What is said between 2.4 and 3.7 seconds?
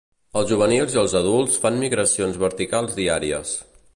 verticals diàries.